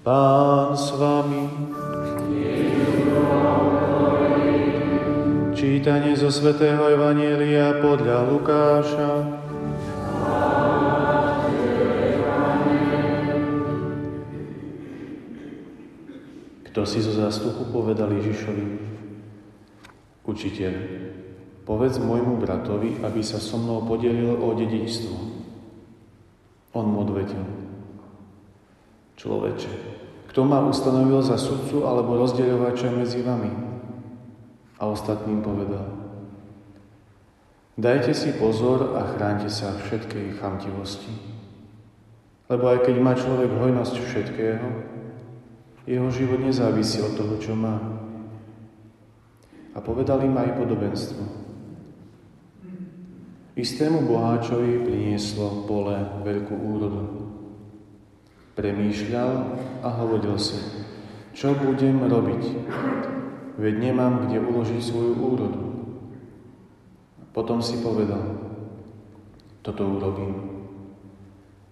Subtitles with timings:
[0.00, 1.44] Pán s vami.
[5.52, 9.12] Čítanie zo svätého Evanielia podľa Lukáša.
[16.64, 18.64] Kto si zo zástupu povedal Ježišovi?
[20.24, 20.74] Učiteľ,
[21.68, 25.16] povedz môjmu bratovi, aby sa so mnou podelil o dedičstvo.
[26.72, 27.69] On mu odvetil.
[29.20, 29.68] Človeče,
[30.32, 33.52] kto ma ustanovil za sudcu alebo rozdeľovača medzi vami?
[34.80, 35.92] A ostatným povedal.
[37.76, 41.12] Dajte si pozor a chránte sa všetkej chamtivosti.
[42.48, 44.66] Lebo aj keď má človek hojnosť všetkého,
[45.84, 47.76] jeho život nezávisí od toho, čo má.
[49.76, 51.22] A povedal im aj podobenstvo.
[53.52, 57.02] Istému boháčovi prinieslo pole veľkú úrodu.
[58.60, 59.32] Premýšľal
[59.80, 60.60] a hovoril si,
[61.32, 62.44] čo budem robiť,
[63.56, 65.64] veď nemám kde uložiť svoju úrodu.
[67.32, 68.20] Potom si povedal,
[69.64, 70.60] toto urobím.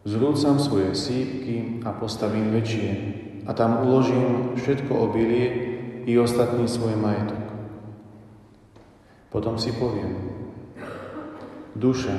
[0.09, 2.91] Zrúcam svoje sípky a postavím väčšie,
[3.45, 5.45] a tam uložím všetko obilie
[6.09, 7.53] i ostatný svoj majetok.
[9.29, 10.17] Potom si poviem,
[11.77, 12.17] duša,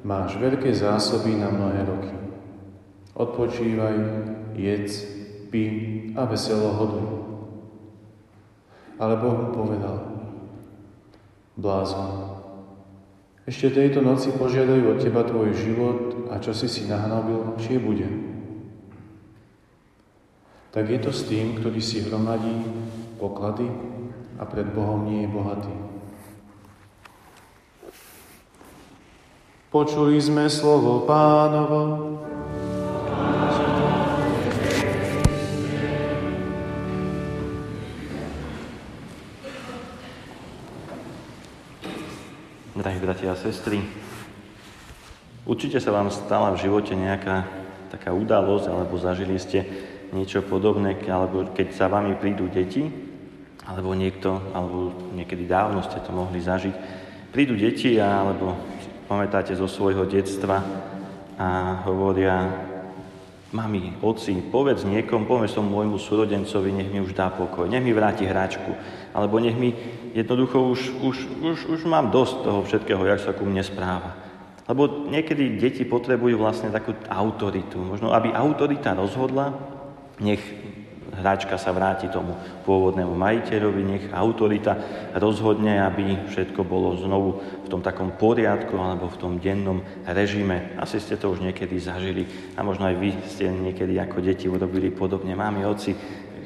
[0.00, 2.27] máš veľké zásoby na mnohé roky.
[3.18, 3.96] Odpočívaj,
[4.54, 5.02] jedz,
[5.50, 5.64] pí
[6.14, 7.06] a veselo hoduj.
[9.02, 9.96] Ale Boh mu povedal,
[11.58, 12.38] blázon,
[13.42, 17.80] ešte tejto noci požiadajú od teba tvoj život a čo si si nahnobil, či je
[17.82, 18.08] bude
[20.78, 22.54] tak je to s tým, ktorý si hromadí
[23.18, 23.66] poklady
[24.38, 25.74] a pred Bohom nie je bohatý.
[29.74, 31.80] Počuli sme slovo pánovo.
[42.88, 43.84] Drahí bratia a sestry,
[45.44, 47.44] určite sa vám stala v živote nejaká
[47.92, 49.60] taká udalosť, alebo zažili ste
[50.16, 52.88] niečo podobné, alebo keď sa vami prídu deti,
[53.68, 56.74] alebo niekto, alebo niekedy dávno ste to mohli zažiť,
[57.28, 58.56] prídu deti, alebo
[59.04, 60.64] pamätáte zo svojho detstva
[61.36, 62.67] a hovoria,
[63.52, 67.96] mami, oci, povedz niekom, povedz som môjmu súrodencovi, nech mi už dá pokoj, nech mi
[67.96, 68.76] vráti hráčku,
[69.16, 69.72] alebo nech mi
[70.12, 74.12] jednoducho už, už, už, už mám dosť toho všetkého, jak sa ku mne správa.
[74.68, 77.80] Lebo niekedy deti potrebujú vlastne takú autoritu.
[77.80, 79.56] Možno, aby autorita rozhodla,
[80.20, 80.44] nech
[81.16, 82.36] hráčka sa vráti tomu
[82.68, 84.76] pôvodnému majiteľovi, nech autorita
[85.16, 90.76] rozhodne, aby všetko bolo znovu v tom takom poriadku alebo v tom dennom režime.
[90.76, 94.92] Asi ste to už niekedy zažili a možno aj vy ste niekedy ako deti urobili
[94.92, 95.32] podobne.
[95.32, 95.96] Mami, oci,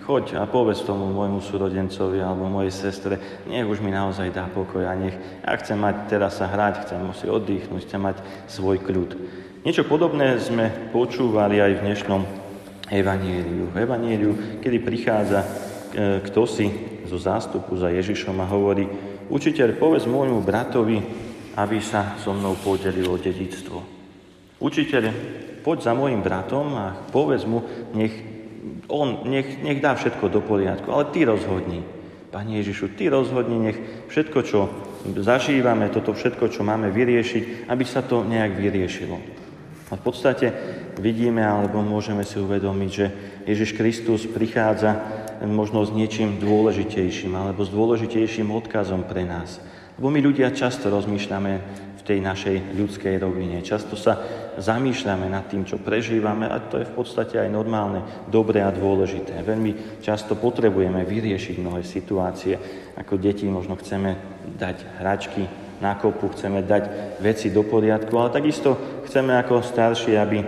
[0.02, 4.82] choď a povedz tomu môjmu súrodencovi alebo mojej sestre, nech už mi naozaj dá pokoj
[4.82, 8.16] a nech, ja chcem mať teraz sa hrať, chcem si oddychnúť, chcem mať
[8.50, 9.14] svoj kľud.
[9.62, 12.41] Niečo podobné sme počúvali aj v dnešnom
[12.92, 13.72] Evanieliu.
[13.72, 15.48] Evanieliu, kedy prichádza e,
[16.28, 16.68] kto si
[17.08, 18.84] zo zástupu za Ježišom a hovorí,
[19.32, 21.00] učiteľ, povedz môjmu bratovi,
[21.56, 23.80] aby sa so mnou podelil o dedictvo.
[24.60, 25.08] Učiteľ,
[25.64, 27.64] poď za môjim bratom a povedz mu,
[27.96, 28.12] nech,
[28.92, 31.80] on, nech, nech dá všetko do poriadku, ale ty rozhodni.
[32.32, 33.78] Pane Ježišu, ty rozhodni, nech
[34.12, 34.68] všetko, čo
[35.20, 39.41] zažívame, toto všetko, čo máme vyriešiť, aby sa to nejak vyriešilo.
[39.92, 40.48] A v podstate
[40.96, 43.06] vidíme alebo môžeme si uvedomiť, že
[43.44, 44.96] Ježiš Kristus prichádza
[45.44, 49.60] možno s niečím dôležitejším alebo s dôležitejším odkazom pre nás.
[50.00, 51.52] Lebo my ľudia často rozmýšľame
[52.02, 53.60] v tej našej ľudskej rovine.
[53.60, 54.16] Často sa
[54.56, 58.02] zamýšľame nad tým, čo prežívame a to je v podstate aj normálne,
[58.32, 59.44] dobré a dôležité.
[59.44, 62.56] Veľmi často potrebujeme vyriešiť mnohé situácie.
[62.96, 64.16] Ako deti možno chceme
[64.56, 70.38] dať hračky na kopu, chceme dať veci do poriadku, ale takisto chceme ako starší, aby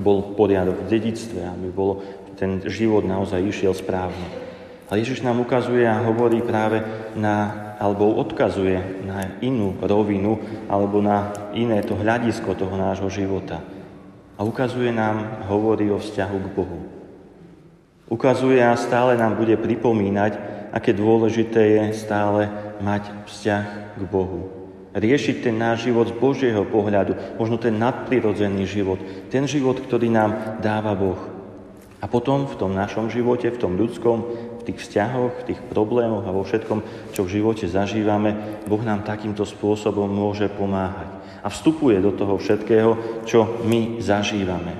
[0.00, 2.00] bol poriadok v dedictve, aby bol
[2.40, 4.24] ten život naozaj išiel správne.
[4.88, 6.80] Ale Ježiš nám ukazuje a hovorí práve
[7.12, 10.40] na, alebo odkazuje na inú rovinu,
[10.72, 13.60] alebo na iné to hľadisko toho nášho života.
[14.36, 16.80] A ukazuje nám, hovorí o vzťahu k Bohu.
[18.08, 20.32] Ukazuje a stále nám bude pripomínať,
[20.72, 22.48] aké dôležité je stále
[22.80, 23.64] mať vzťah
[24.00, 24.61] k Bohu
[24.92, 29.00] riešiť ten náš život z Božieho pohľadu, možno ten nadprirodzený život,
[29.32, 31.20] ten život, ktorý nám dáva Boh.
[32.02, 34.18] A potom v tom našom živote, v tom ľudskom,
[34.58, 39.06] v tých vzťahoch, v tých problémoch a vo všetkom, čo v živote zažívame, Boh nám
[39.06, 41.08] takýmto spôsobom môže pomáhať.
[41.42, 44.74] A vstupuje do toho všetkého, čo my zažívame.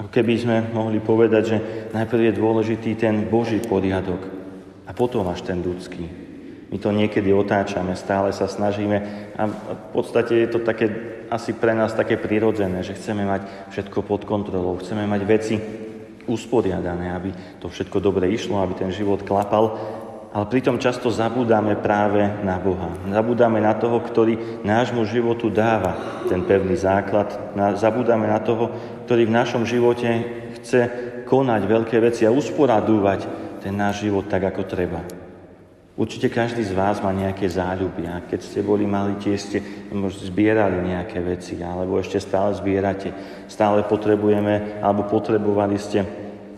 [0.00, 1.56] Ako keby sme mohli povedať, že
[1.92, 4.20] najprv je dôležitý ten Boží poriadok
[4.88, 6.29] a potom až ten ľudský.
[6.70, 9.02] My to niekedy otáčame, stále sa snažíme
[9.34, 10.86] a v podstate je to také,
[11.26, 13.42] asi pre nás také prirodzené, že chceme mať
[13.74, 15.58] všetko pod kontrolou, chceme mať veci
[16.30, 19.74] usporiadané, aby to všetko dobre išlo, aby ten život klapal,
[20.30, 22.94] ale pritom často zabúdame práve na Boha.
[23.10, 27.34] Zabúdame na toho, ktorý nášmu životu dáva ten pevný základ.
[27.74, 28.70] Zabúdame na toho,
[29.10, 30.06] ktorý v našom živote
[30.62, 30.86] chce
[31.26, 33.26] konať veľké veci a usporadúvať
[33.58, 35.02] ten náš život tak, ako treba.
[36.00, 39.58] Určite každý z vás má nejaké záľuby a keď ste boli mali, tiež ste
[39.92, 43.12] možno zbierali nejaké veci alebo ešte stále zbierate.
[43.52, 46.08] Stále potrebujeme alebo potrebovali ste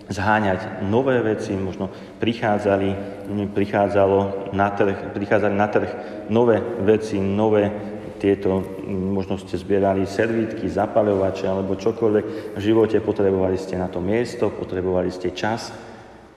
[0.06, 1.90] zháňať nové veci, možno
[2.22, 2.94] prichádzali,
[3.50, 5.90] prichádzalo na trh, prichádzali na trh
[6.30, 7.66] nové veci, nové
[8.22, 12.54] tieto, možno ste zbierali servítky, zapaľovače alebo čokoľvek.
[12.54, 15.74] V živote potrebovali ste na to miesto, potrebovali ste čas,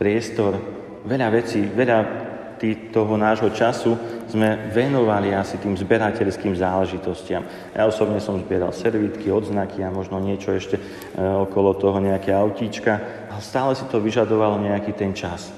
[0.02, 0.58] priestor,
[1.06, 2.25] veľa vecí, veľa
[2.58, 4.00] tý, toho nášho času
[4.32, 7.46] sme venovali asi tým zberateľským záležitostiam.
[7.76, 10.84] Ja osobne som zbieral servítky, odznaky a možno niečo ešte e,
[11.22, 15.52] okolo toho, nejaké autíčka ale stále si to vyžadovalo nejaký ten čas.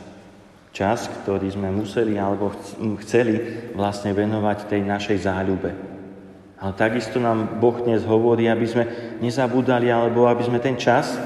[0.73, 2.49] Čas, ktorý sme museli alebo
[3.05, 3.37] chceli
[3.77, 5.77] vlastne venovať tej našej záľube.
[6.57, 8.83] Ale takisto nám Boh dnes hovorí, aby sme
[9.21, 11.21] nezabúdali, alebo aby sme ten čas,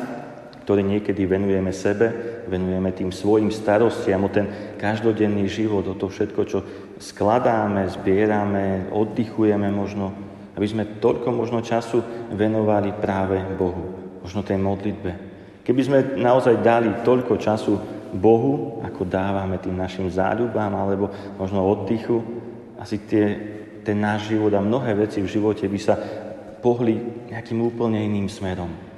[0.72, 2.08] ktorý niekedy venujeme sebe,
[2.48, 4.48] venujeme tým svojim starostiam o ten
[4.80, 6.64] každodenný život, o to všetko, čo
[6.96, 10.16] skladáme, zbierame, oddychujeme možno,
[10.56, 12.00] aby sme toľko možno času
[12.32, 15.12] venovali práve Bohu, možno tej modlitbe,
[15.62, 17.78] Keby sme naozaj dali toľko času
[18.16, 22.24] Bohu, ako dávame tým našim záľubám alebo možno oddychu,
[22.82, 23.38] asi tie,
[23.86, 26.00] ten náš život a mnohé veci v živote by sa
[26.64, 26.98] pohli
[27.30, 28.91] nejakým úplne iným smerom.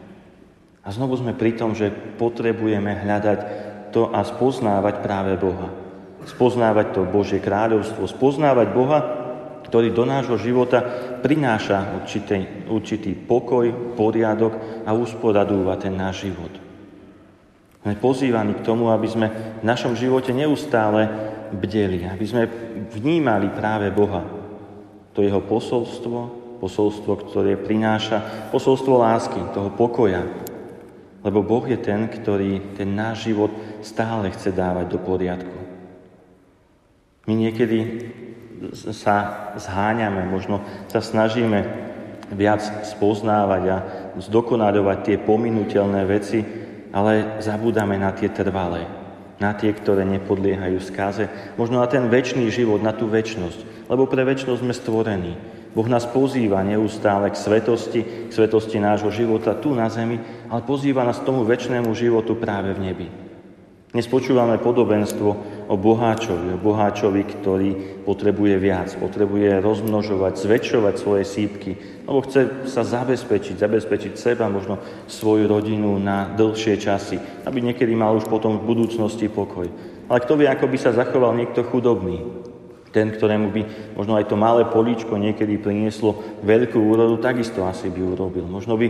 [0.83, 3.39] A znovu sme pri tom, že potrebujeme hľadať
[3.95, 5.71] to a spoznávať práve Boha.
[6.27, 8.99] Spoznávať to Božie kráľovstvo, spoznávať Boha,
[9.63, 10.83] ktorý do nášho života
[11.23, 16.51] prináša určitý, určitý pokoj, poriadok a usporadúva ten náš život.
[17.83, 19.27] Sme pozývaní k tomu, aby sme
[19.59, 21.07] v našom živote neustále
[21.51, 22.43] bdeli, aby sme
[22.91, 24.23] vnímali práve Boha.
[25.15, 26.17] To jeho posolstvo,
[26.63, 30.23] posolstvo, ktoré prináša, posolstvo lásky, toho pokoja.
[31.23, 33.49] Lebo Boh je ten, ktorý ten náš život
[33.79, 35.57] stále chce dávať do poriadku.
[37.23, 38.11] My niekedy
[38.91, 40.59] sa zháňame, možno
[40.91, 41.63] sa snažíme
[42.35, 43.77] viac spoznávať a
[44.19, 46.43] zdokonalovať tie pominutelné veci,
[46.91, 48.87] ale zabúdame na tie trvalé,
[49.39, 54.23] na tie, ktoré nepodliehajú skaze, možno na ten väčší život, na tú väčnosť, lebo pre
[54.27, 55.33] väčnosť sme stvorení.
[55.73, 60.21] Boh nás pozýva neustále k svetosti, k svetosti nášho života tu na zemi,
[60.53, 63.07] ale pozýva nás k tomu väčšnému životu práve v nebi.
[63.89, 65.29] Dnes počúvame podobenstvo
[65.65, 67.69] o boháčovi, o boháčovi, ktorý
[68.05, 71.71] potrebuje viac, potrebuje rozmnožovať, zväčšovať svoje sípky,
[72.05, 74.77] lebo chce sa zabezpečiť, zabezpečiť seba, možno
[75.09, 77.17] svoju rodinu na dlhšie časy,
[77.49, 79.65] aby niekedy mal už potom v budúcnosti pokoj.
[80.09, 82.21] Ale kto vie, ako by sa zachoval niekto chudobný,
[82.93, 83.61] ten, ktorému by
[83.97, 88.45] možno aj to malé políčko niekedy prinieslo veľkú úrodu, takisto asi by urobil.
[88.45, 88.87] Možno by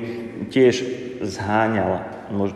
[0.51, 0.83] tiež
[1.23, 2.03] zháňal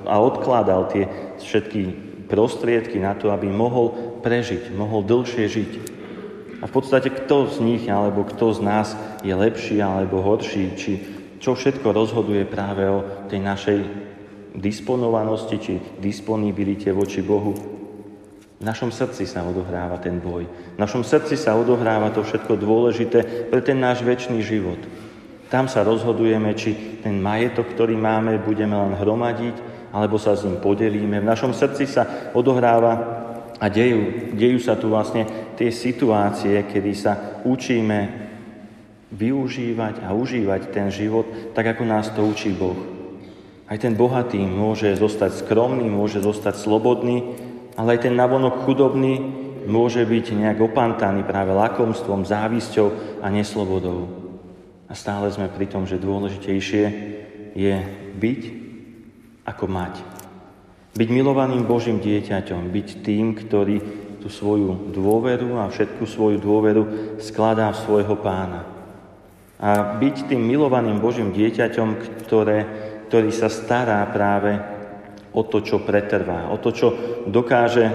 [0.06, 1.08] a odkladal tie
[1.40, 1.82] všetky
[2.28, 5.72] prostriedky na to, aby mohol prežiť, mohol dlhšie žiť.
[6.60, 8.88] A v podstate kto z nich alebo kto z nás
[9.22, 10.92] je lepší alebo horší, či
[11.38, 13.80] čo všetko rozhoduje práve o tej našej
[14.58, 17.54] disponovanosti či disponibilite voči Bohu.
[18.58, 20.50] V našom srdci sa odohráva ten boj.
[20.50, 24.82] V našom srdci sa odohráva to všetko dôležité pre ten náš väčší život.
[25.48, 29.56] Tam sa rozhodujeme, či ten majetok, ktorý máme, budeme len hromadiť,
[29.96, 31.24] alebo sa s ním podelíme.
[31.24, 32.94] V našom srdci sa odohráva
[33.58, 35.26] a dejú, dejú sa tu vlastne
[35.56, 38.28] tie situácie, kedy sa učíme
[39.08, 42.76] využívať a užívať ten život tak, ako nás to učí Boh.
[43.68, 47.36] Aj ten bohatý môže zostať skromný, môže zostať slobodný,
[47.80, 49.20] ale aj ten navonok chudobný
[49.68, 54.27] môže byť nejak opantaný práve lakomstvom, závisťou a neslobodou.
[54.88, 56.86] A stále sme pri tom, že dôležitejšie
[57.56, 57.76] je
[58.16, 58.42] byť
[59.44, 60.00] ako mať.
[60.96, 63.78] Byť milovaným Božím dieťaťom, byť tým, ktorý
[64.18, 66.84] tú svoju dôveru a všetku svoju dôveru
[67.22, 68.66] skladá v svojho pána.
[69.58, 72.60] A byť tým milovaným Božím dieťaťom, ktoré,
[73.10, 74.58] ktorý sa stará práve
[75.34, 76.88] o to, čo pretrvá, o to, čo
[77.30, 77.90] dokáže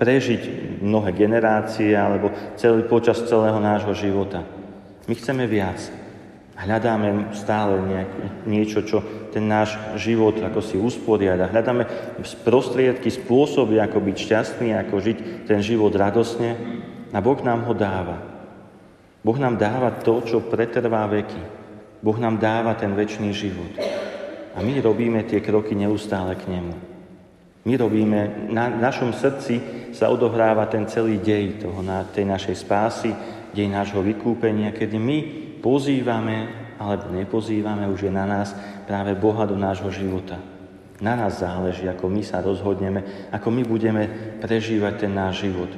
[0.00, 0.42] prežiť
[0.82, 4.42] mnohé generácie alebo celý počas celého nášho života.
[5.06, 6.01] My chceme viac.
[6.62, 8.10] Hľadáme stále nejak,
[8.46, 9.02] niečo, čo
[9.34, 11.50] ten náš život ako si usporiada.
[11.50, 11.90] Hľadáme
[12.46, 15.18] prostriedky, spôsoby, ako byť šťastný, ako žiť
[15.50, 16.54] ten život radosne.
[17.10, 18.22] A Boh nám ho dáva.
[19.26, 21.42] Boh nám dáva to, čo pretrvá veky.
[21.98, 23.74] Boh nám dáva ten väčší život.
[24.54, 26.74] A my robíme tie kroky neustále k nemu.
[27.62, 29.62] My robíme, na našom srdci
[29.94, 31.78] sa odohráva ten celý dej toho,
[32.10, 33.14] tej našej spásy,
[33.54, 35.18] dej nášho vykúpenia, kedy my
[35.62, 38.50] pozývame alebo nepozývame, už je na nás
[38.90, 40.36] práve Boha do nášho života.
[40.98, 44.02] Na nás záleží, ako my sa rozhodneme, ako my budeme
[44.42, 45.70] prežívať ten náš život.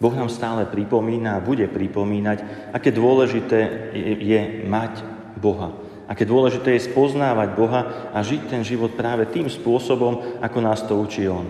[0.00, 5.00] Boh nám stále pripomína a bude pripomínať, aké dôležité je, mať
[5.40, 5.72] Boha.
[6.04, 7.80] Aké dôležité je spoznávať Boha
[8.12, 11.48] a žiť ten život práve tým spôsobom, ako nás to učí On.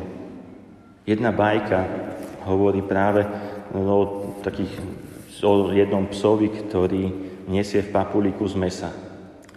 [1.03, 1.83] Jedna bajka
[2.47, 3.27] hovorí práve
[3.75, 4.79] o, takých,
[5.43, 8.91] o jednom psovi, ktorý nesie v papulíku z mesa.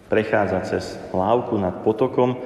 [0.08, 2.36] Prechádza cez lávku nad potokom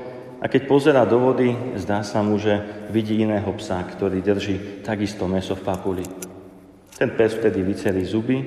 [0.42, 2.58] a keď pozera do vody, zdá sa mu, že
[2.90, 6.04] vidí iného psa, ktorý drží takisto meso v papuli.
[6.98, 8.38] Ten pes vtedy vycelí zuby,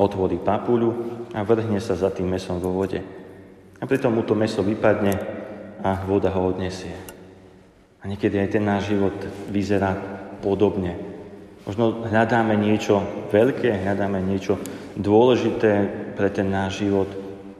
[0.00, 0.90] otvorí papuľu
[1.36, 3.04] a vrhne sa za tým mesom vo vode.
[3.80, 5.12] A pritom mu to meso vypadne
[5.84, 6.92] a voda ho odnesie.
[8.00, 9.12] A niekedy aj ten náš život
[9.52, 9.92] vyzerá
[10.40, 10.96] podobne.
[11.68, 14.56] Možno hľadáme niečo veľké, hľadáme niečo
[15.00, 17.08] dôležité pre ten náš život.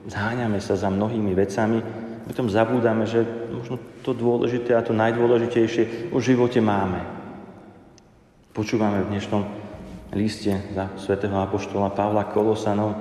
[0.07, 1.83] Zháňame sa za mnohými vecami,
[2.25, 7.03] potom zabúdame, že možno to dôležité a to najdôležitejšie v živote máme.
[8.55, 9.43] Počúvame v dnešnom
[10.15, 12.95] liste za svätého Apoštola Pavla Kolosanov,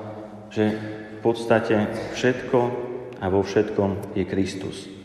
[0.49, 0.73] že
[1.17, 2.59] v podstate všetko
[3.19, 4.98] a vo všetkom je Kristus.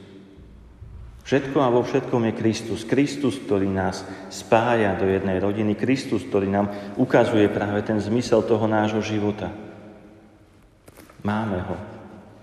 [1.24, 2.84] Všetko a vo všetkom je Kristus.
[2.84, 5.72] Kristus, ktorý nás spája do jednej rodiny.
[5.72, 6.68] Kristus, ktorý nám
[7.00, 9.48] ukazuje práve ten zmysel toho nášho života.
[11.24, 11.76] Máme ho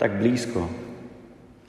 [0.02, 0.66] tak blízko.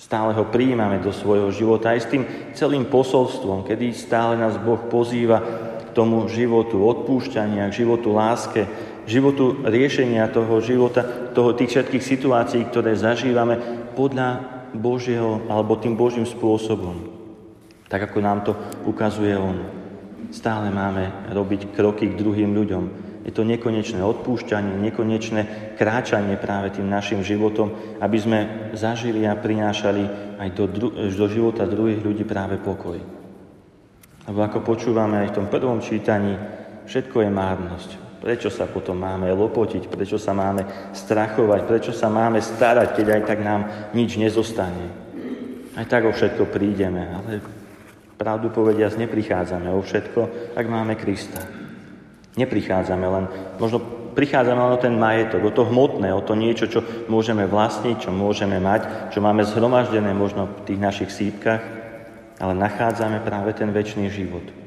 [0.01, 2.23] Stále ho prijímame do svojho života aj s tým
[2.57, 5.37] celým posolstvom, kedy stále nás Boh pozýva
[5.85, 8.65] k tomu životu odpúšťania, k životu láske,
[9.05, 11.05] životu riešenia toho života,
[11.37, 13.61] toho, tých všetkých situácií, ktoré zažívame
[13.93, 17.09] podľa Božieho alebo tým Božím spôsobom.
[17.87, 18.51] Tak ako nám to
[18.89, 19.57] ukazuje On.
[20.33, 22.83] Stále máme robiť kroky k druhým ľuďom.
[23.23, 25.41] Je to nekonečné odpúšťanie, nekonečné
[25.79, 27.71] kráčanie práve tým našim životom,
[28.03, 28.39] aby sme
[28.75, 30.65] zažili a prinášali aj do,
[31.07, 32.99] do života druhých ľudí práve pokoj.
[34.27, 36.35] Lebo ako počúvame aj v tom prvom čítaní,
[36.83, 38.02] všetko je márnosť.
[38.23, 40.63] Prečo sa potom máme lopotiť, prečo sa máme
[40.95, 43.61] strachovať, prečo sa máme starať, keď aj tak nám
[43.91, 44.87] nič nezostane.
[45.75, 47.43] Aj tak o všetko prídeme, ale
[48.15, 51.43] pravdu povediac neprichádzame o všetko, ak máme Krista.
[52.39, 53.25] Neprichádzame len,
[53.59, 53.83] možno
[54.15, 56.79] prichádzame len o ten majetok, o to hmotné, o to niečo, čo
[57.11, 61.59] môžeme vlastniť, čo môžeme mať, čo máme zhromaždené možno v tých našich sípkach,
[62.39, 64.62] ale nachádzame práve ten väčší život.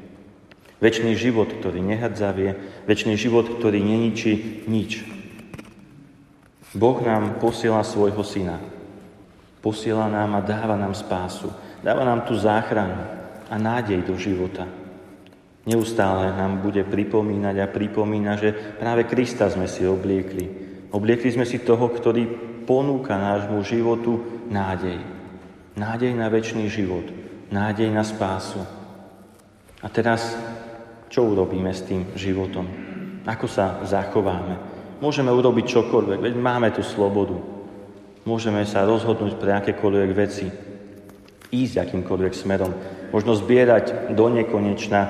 [0.77, 5.09] Večný život, ktorý nehrdzavie, večný život, ktorý neničí nič.
[6.77, 8.61] Boh nám posiela svojho syna.
[9.65, 11.49] Posiela nám a dáva nám spásu.
[11.81, 13.01] Dáva nám tú záchranu
[13.49, 14.69] a nádej do života.
[15.67, 20.47] Neustále nám bude pripomínať a pripomína, že práve Krista sme si obliekli.
[20.95, 22.29] Obliekli sme si toho, ktorý
[22.69, 25.01] ponúka nášmu životu nádej.
[25.75, 27.09] Nádej na väčší život.
[27.51, 28.63] Nádej na spásu.
[29.83, 30.39] A teraz
[31.07, 32.67] čo urobíme s tým životom?
[33.27, 34.59] Ako sa zachováme?
[34.99, 37.37] Môžeme urobiť čokoľvek, veď máme tu slobodu.
[38.27, 40.47] Môžeme sa rozhodnúť pre akékoľvek veci.
[41.47, 42.73] Ísť akýmkoľvek smerom.
[43.15, 45.01] Možno zbierať do nekonečna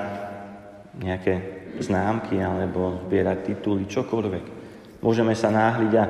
[1.01, 1.33] nejaké
[1.81, 4.45] známky alebo zbierať tituly, čokoľvek.
[5.01, 6.03] Môžeme sa náhliť a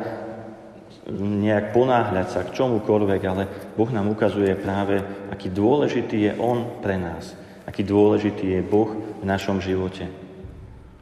[1.16, 3.44] nejak ponáhľať sa k čomukoľvek, ale
[3.80, 5.00] Boh nám ukazuje práve,
[5.32, 10.08] aký dôležitý je On pre nás aký dôležitý je Boh v našom živote.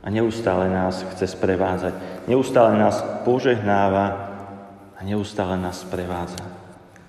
[0.01, 2.25] A neustále nás chce sprevádzať.
[2.25, 4.05] Neustále nás požehnáva
[4.97, 6.41] a neustále nás sprevádza.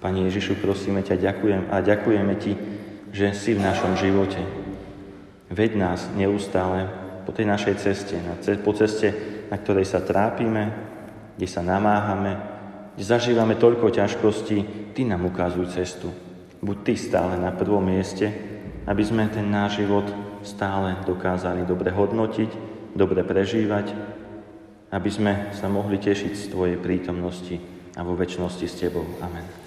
[0.01, 2.53] Pani Ježišu, prosíme ťa, ďakujem a ďakujeme Ti,
[3.13, 4.45] že si v našom živote.
[5.49, 6.89] Veď nás neustále
[7.25, 8.17] po tej našej ceste,
[8.61, 9.13] po ceste,
[9.49, 10.73] na ktorej sa trápime,
[11.37, 12.37] kde sa namáhame,
[12.97, 16.13] kde zažívame toľko ťažkostí, Ty nám ukazuj cestu.
[16.65, 18.56] Buď Ty stále na prvom mieste
[18.87, 20.07] aby sme ten náš život
[20.47, 22.51] stále dokázali dobre hodnotiť,
[22.95, 23.91] dobre prežívať,
[24.95, 27.59] aby sme sa mohli tešiť z Tvojej prítomnosti
[27.99, 29.05] a vo väčšnosti s Tebou.
[29.19, 29.66] Amen.